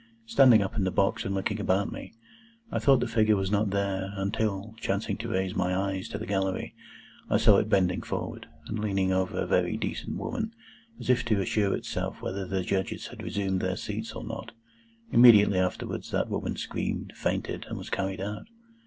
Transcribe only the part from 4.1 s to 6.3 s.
until, chancing to raise my eyes to the